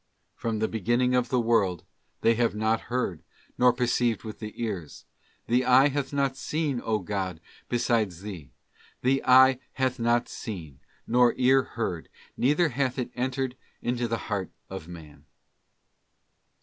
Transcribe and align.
'From 0.33 0.57
the 0.57 0.67
beginning 0.67 1.13
of 1.13 1.29
the 1.29 1.39
world 1.39 1.83
they 2.21 2.33
have 2.33 2.55
not 2.55 2.81
heard, 2.89 3.21
nor 3.55 3.71
perceived 3.71 4.23
with 4.23 4.39
the 4.39 4.51
ears: 4.59 5.05
the 5.45 5.63
eye 5.63 5.89
hath 5.89 6.11
not 6.11 6.35
seen, 6.35 6.81
O 6.83 6.97
God, 6.97 7.39
besides 7.69 8.21
Thee; 8.23 8.49
the 9.03 9.23
eye 9.25 9.59
hath 9.73 9.99
not 9.99 10.27
seen, 10.27 10.79
nor 11.05 11.35
ear 11.37 11.61
heard, 11.61 12.09
neither 12.35 12.69
hath 12.69 12.97
it 12.97 13.11
entered 13.13 13.55
into 13.79 14.07
the 14.07 14.17
heart 14.25 14.49
of 14.71 14.87
man. 14.87 15.25